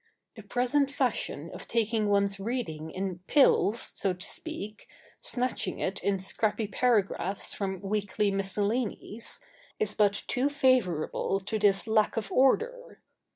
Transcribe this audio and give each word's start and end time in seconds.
The 0.35 0.41
present 0.41 0.89
fashion 0.89 1.51
of 1.53 1.67
taking 1.67 2.09
one's 2.09 2.39
reading 2.39 2.89
in 2.89 3.19
pills, 3.27 3.79
so 3.79 4.13
to 4.13 4.25
speak, 4.25 4.87
snatching 5.19 5.77
it 5.77 6.01
in 6.03 6.17
scrappy 6.17 6.65
paragraphs 6.65 7.53
from 7.53 7.81
weekly 7.81 8.31
miscellanies, 8.31 9.39
is 9.79 9.93
but 9.93 10.23
too 10.25 10.49
favourable 10.49 11.39
to 11.41 11.59
this 11.59 11.85
lack 11.85 12.17
of 12.17 12.31
order. 12.31 12.99